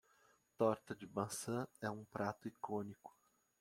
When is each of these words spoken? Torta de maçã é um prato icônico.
Torta 0.57 0.95
de 0.95 1.05
maçã 1.05 1.67
é 1.79 1.87
um 1.87 2.03
prato 2.05 2.47
icônico. 2.47 3.15